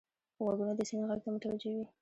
غوږونه 0.43 0.73
د 0.75 0.81
سیند 0.89 1.07
غږ 1.09 1.19
ته 1.23 1.29
متوجه 1.33 1.69
وي 1.73 1.83